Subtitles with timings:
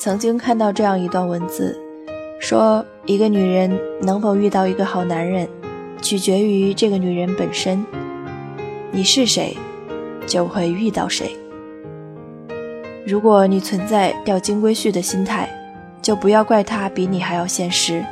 [0.00, 1.78] 曾经看到这样一段文字，
[2.40, 5.46] 说一个女人能否遇到一个好男人，
[6.00, 7.84] 取决于这个女人本身。
[8.90, 9.54] 你是谁，
[10.26, 11.36] 就会遇到谁。
[13.06, 15.46] 如果你存在钓金龟婿的心态，
[16.00, 18.02] 就不要怪他比你还要现实。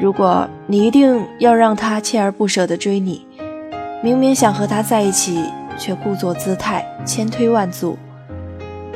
[0.00, 3.26] 如果你一定要让他锲而不舍地追你，
[4.02, 5.44] 明明想和他在一起，
[5.76, 7.98] 却故作姿态，千推万阻，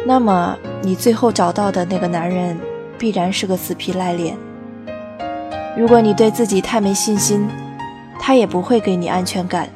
[0.07, 2.59] 那么你最后找到的那个男人，
[2.99, 4.37] 必然是个死皮赖脸。
[5.77, 7.49] 如果你对自己太没信心，
[8.21, 9.69] 他也不会给你安全感。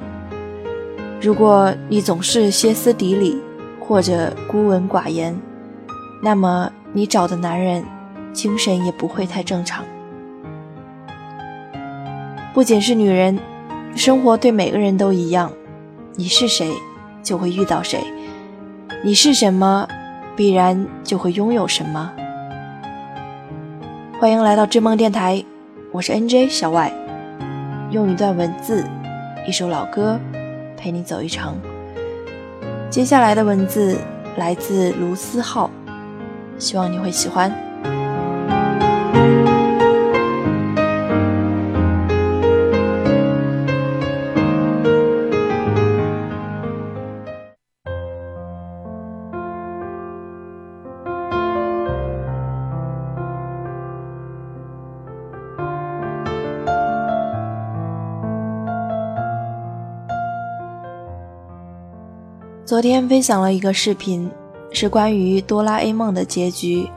[1.21, 3.41] 如果你总是歇斯底里，
[3.81, 5.35] 或者孤闻寡言，
[6.23, 7.83] 那么你找的男人
[8.33, 9.83] 精神也不会太正常。
[12.53, 13.39] 不仅是女人，
[13.95, 15.51] 生活对每个人都一样。
[16.17, 16.71] 你是谁，
[17.23, 17.99] 就会遇到谁；
[19.03, 19.89] 你是什么，
[20.39, 22.13] 必然就会拥有什么。
[24.21, 25.45] 欢迎来到追梦电台，
[25.91, 26.93] 我是 NJ 小 Y，，
[27.91, 28.85] 用一段文字，
[29.49, 30.17] 一首老歌，
[30.77, 31.57] 陪你走一程。
[32.89, 33.99] 接下来的文字
[34.37, 35.69] 来自卢思浩，
[36.57, 37.53] 希望你会喜欢。
[62.79, 64.31] 昨天分享了一个视频，
[64.71, 66.89] 是关于哆啦 A 梦的结局。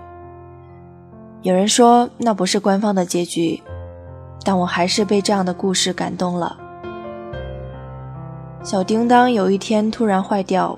[1.41, 3.59] 有人说那不是官方的结局，
[4.43, 6.55] 但我还是被这样的故事感动了。
[8.61, 10.77] 小叮当有一天突然坏掉，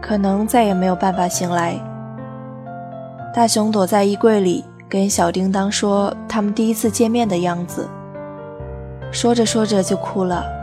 [0.00, 1.78] 可能再也没有办法醒来。
[3.34, 7.86] 大雄躲在衣柜里跟小叮当说他们第一次见面的样子，
[9.10, 10.61] 说着说着就哭了。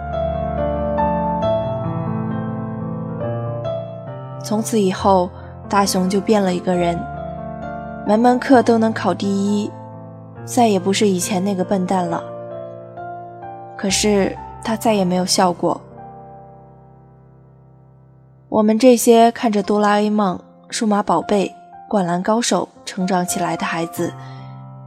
[4.49, 5.29] 从此以后，
[5.69, 6.99] 大雄就变了一个人，
[8.07, 9.69] 门门课都能考第一，
[10.43, 12.23] 再也不是以前那个笨蛋了。
[13.77, 15.79] 可是他再也没有笑过。
[18.49, 20.39] 我们这些看着哆啦 A 梦、
[20.71, 21.53] 数码宝贝、
[21.87, 24.11] 灌篮高手成长起来的孩子，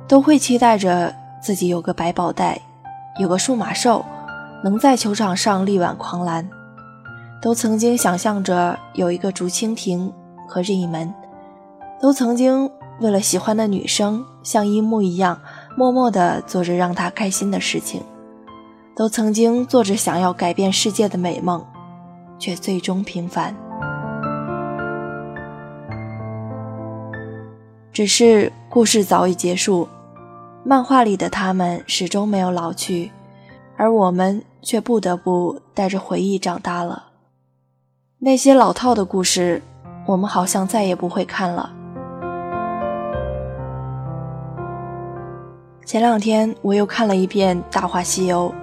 [0.08, 2.60] 都会期待着自己有个百宝袋，
[3.20, 4.04] 有个数码兽，
[4.64, 6.50] 能在球场上力挽狂澜。
[7.42, 10.12] 都曾经想象着有一个竹蜻蜓
[10.46, 11.12] 和任意门，
[12.00, 12.70] 都曾经
[13.00, 15.40] 为了喜欢的女生像樱木一样
[15.76, 18.00] 默默地做着让她开心的事情，
[18.94, 21.66] 都曾经做着想要改变世界的美梦，
[22.38, 23.52] 却最终平凡。
[27.92, 29.88] 只是故事早已结束，
[30.64, 33.10] 漫画里的他们始终没有老去，
[33.76, 37.06] 而我们却不得不带着回忆长大了。
[38.24, 39.60] 那些老套的故事，
[40.06, 41.72] 我们好像再也不会看了。
[45.84, 48.54] 前两天我又看了一遍《大话西游》，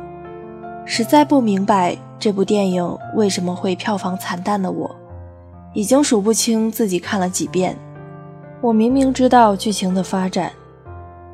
[0.87, 4.89] 实在不明白这部电影为什么会票房惨淡的我，
[5.73, 7.77] 已经数不清自己看了几遍。
[8.61, 10.53] 我明明知道剧情的发展，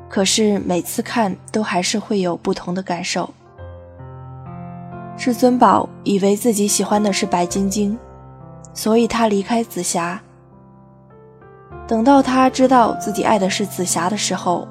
[0.08, 3.30] 可是每次看都还是会有不同的感受。
[5.16, 7.96] 至尊宝以为自己喜欢的是白晶晶。
[8.76, 10.20] 所以他离开紫霞。
[11.88, 14.68] 等到他知道自己爱的是紫霞的时候，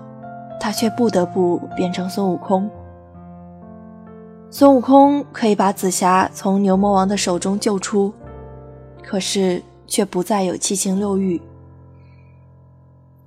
[0.59, 2.69] 他却不得不变成孙悟空。
[4.51, 8.13] 孙悟空可以把紫霞从牛魔王的手中救出，
[9.03, 11.41] 可是却不再有七情六欲。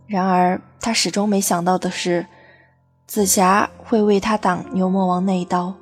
[0.07, 2.25] 然而他始终没想到的是，
[3.07, 5.75] 紫霞会为他挡牛魔王那一刀。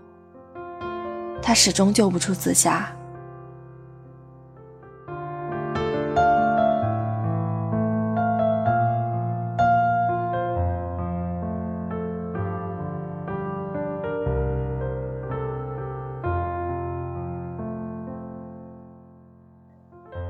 [1.43, 2.96] 他始终救不出紫霞。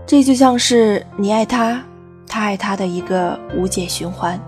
[0.06, 1.82] 这就像是你爱他，
[2.28, 4.40] 他爱他的一个无解循环。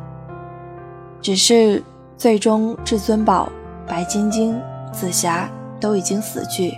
[1.21, 1.83] 只是
[2.17, 3.51] 最终，至尊宝、
[3.85, 4.57] 白晶晶、
[4.93, 5.51] 紫霞
[5.81, 6.73] 都已经死去，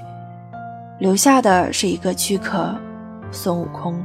[0.99, 2.75] 留下的是一个躯壳——
[3.31, 4.03] 孙悟空。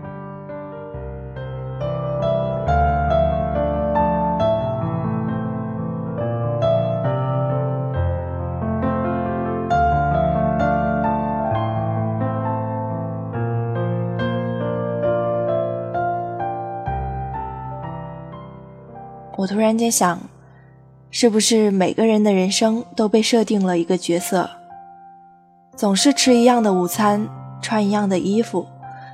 [19.46, 20.20] 我突然间想，
[21.12, 24.50] 是不是每个人的人生都被设定了一个角色，
[25.76, 27.30] 总是吃一样的午餐，
[27.62, 28.66] 穿一样的衣服，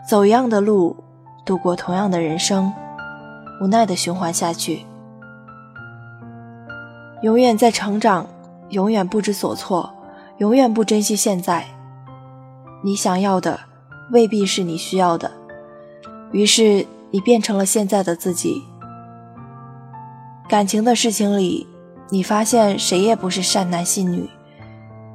[0.08, 0.96] 走一样的路，
[1.44, 2.72] 度过同样的人生，
[3.62, 4.86] 无奈的循环下去，
[7.22, 8.26] 永远在成长，
[8.70, 9.94] 永远不知所措，
[10.38, 11.66] 永远不珍惜现在。
[12.86, 13.60] 你想要的
[14.14, 15.30] 未必是你需要的，
[16.32, 18.64] 于是你变成了现在的自己。
[20.52, 21.66] 感情的事情里，
[22.10, 24.30] 你发现谁也不是善男信女，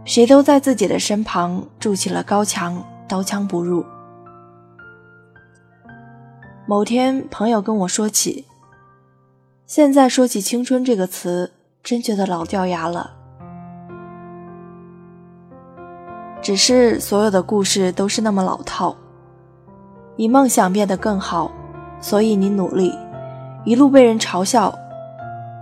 [0.06, 3.84] 谁都在自己的身旁筑起了高墙，刀枪不入。
[6.66, 8.46] 某天，朋友跟我说起，
[9.66, 11.52] 现在说起青春这个词，
[11.82, 13.10] 真觉得老掉牙了。
[16.40, 18.96] 只是所有的故事都是那么老套。
[20.16, 21.52] 你梦想变得更好，
[22.00, 22.90] 所以你努力，
[23.66, 24.74] 一路被人嘲笑，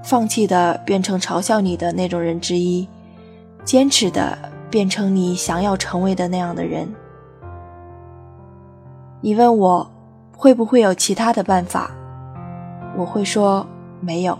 [0.04, 2.86] 放弃的变成嘲笑你的那种人之一，
[3.64, 4.36] 坚持的
[4.70, 6.86] 变成你想要成为的那样的人。
[9.22, 9.90] 你问我
[10.36, 11.90] 会不会有其他的办法，
[12.98, 13.66] 我会说
[14.00, 14.38] 没有，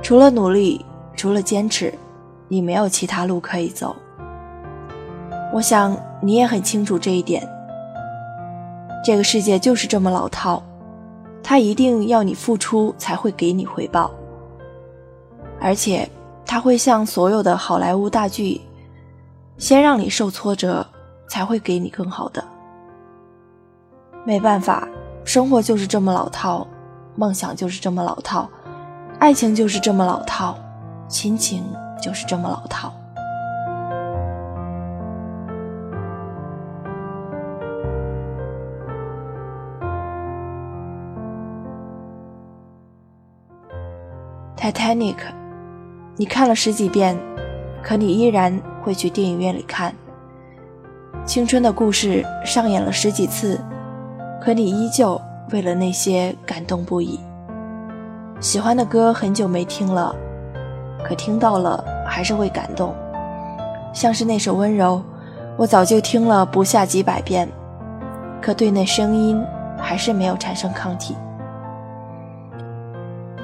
[0.00, 0.86] 除了努力，
[1.16, 1.92] 除了坚持，
[2.46, 3.96] 你没有其他路可以走。
[5.52, 7.46] 我想你也很清楚这一点。
[9.04, 10.62] 这个世界就是这么老套，
[11.42, 14.08] 他一定要你付出才会给你回报，
[15.62, 16.08] 而且
[16.44, 18.60] 他会像所有的好莱坞大剧，
[19.58, 20.84] 先让你受挫折，
[21.28, 22.44] 才会给你更好的。
[24.24, 24.88] 没办法，
[25.24, 26.66] 生活就是这么老套，
[27.14, 28.50] 梦想就是这么老套，
[29.20, 30.58] 爱情就是这么老套，
[31.08, 31.64] 亲情
[32.00, 32.92] 就是这么老套。
[44.56, 45.16] Titanic，
[46.16, 47.18] 你看了十几遍，
[47.82, 49.94] 可你依然会去电影院里看。
[51.24, 53.58] 青春的故事上演了十几次，
[54.38, 55.18] 可你依旧
[55.52, 57.18] 为了那些感动不已。
[58.40, 60.14] 喜欢的歌很久没听了，
[61.02, 62.94] 可听到了还是会感动。
[63.94, 64.96] 像是那首《温柔》，
[65.56, 67.48] 我早就听了不下几百遍，
[68.40, 69.42] 可对那声音
[69.78, 71.16] 还是没有产生抗体。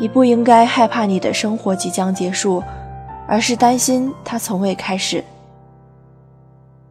[0.00, 2.62] 你不应该害怕你的生活即将结束，
[3.26, 5.24] 而是担心它从未开始。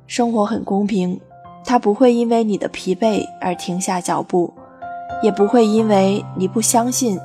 [0.08, 1.18] 生活很公平，
[1.64, 4.54] 它不会因为你的疲惫而停下脚步，
[5.24, 7.18] 也不会因为你不相信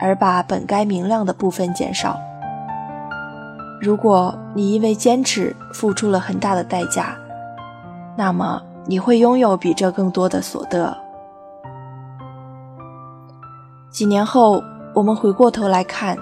[0.00, 2.18] 而把本该明亮的部分减少。
[3.80, 7.16] 如果你因为坚持付出了很大的代价，
[8.16, 10.96] 那么你会拥有比这更多的所得。
[13.88, 14.60] 几年后。
[14.94, 16.16] 我们回过头来看，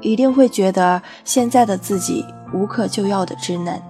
[0.00, 3.80] 一定会觉得现在的自己无可救药的稚嫩。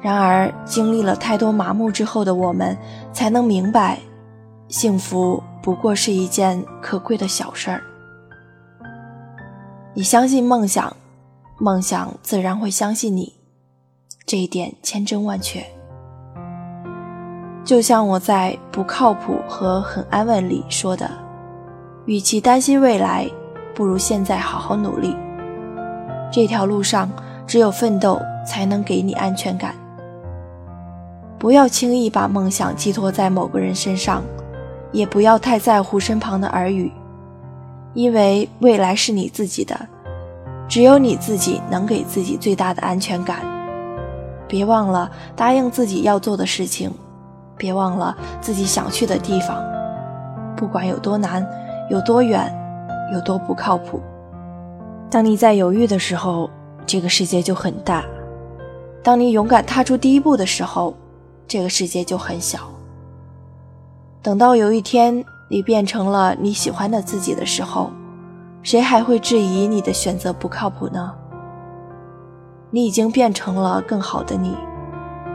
[0.00, 2.76] 然而，经历了太多麻木之后的我们，
[3.12, 3.98] 才能明白，
[4.68, 7.82] 幸福不过是一件可贵的小事儿。
[9.92, 10.96] 你相信梦想，
[11.58, 13.34] 梦想自然会相信你，
[14.26, 15.64] 这一点千真万确。
[17.64, 21.10] 就像我在《不靠谱和很安稳》里说的。
[22.10, 23.30] 与其担心未来，
[23.72, 25.14] 不如现在好好努力。
[26.28, 27.08] 这条路上，
[27.46, 29.76] 只有奋斗才能给你安全感。
[31.38, 34.24] 不要轻易把梦想寄托在某个人身上，
[34.90, 36.90] 也不要太在乎身旁的耳语，
[37.94, 39.78] 因为未来是你自己的，
[40.66, 43.38] 只有你自己能给自己最大的安全感。
[44.48, 46.90] 别忘了答应自己要做的事情，
[47.56, 49.62] 别忘了自己想去的地方，
[50.56, 51.48] 不管有多难。
[51.90, 52.48] 有多远，
[53.12, 54.00] 有多不靠谱。
[55.10, 56.48] 当你在犹豫的时候，
[56.86, 58.04] 这个世界就很大；
[59.02, 60.94] 当你勇敢踏出第一步的时候，
[61.48, 62.60] 这个世界就很小。
[64.22, 67.90] 等到有一天你变成了你喜欢的自己的时候，
[68.62, 71.12] 谁还会质疑你的选择不靠谱呢？
[72.70, 74.56] 你已经变成了更好的你，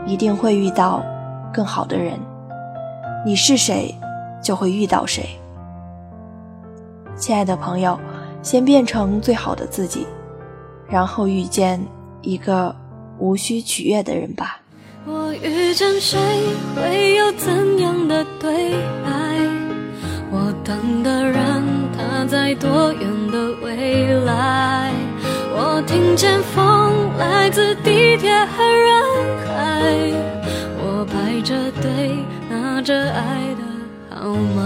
[0.06, 1.02] 一定会遇到
[1.52, 2.18] 更好的人。
[3.26, 3.94] 你是谁，
[4.42, 5.38] 就会遇到谁。
[7.16, 7.98] 亲爱的朋友，
[8.42, 10.06] 先变成最好的自己，
[10.88, 11.82] 然后遇见
[12.20, 12.74] 一个
[13.18, 14.60] 无需取悦的人吧。
[15.06, 16.18] 我遇见谁
[16.74, 19.10] 会有怎样的对白？
[20.30, 21.62] 我等的人
[21.96, 24.92] 他在多远的未来？
[25.54, 29.02] 我听见风来自地铁和人
[29.46, 29.54] 海，
[30.78, 32.14] 我排着队
[32.50, 33.62] 拿着爱的
[34.10, 34.65] 号码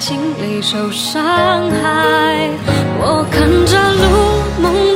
[0.00, 2.48] 爱情里受伤害。
[3.02, 4.94] 我看着路，梦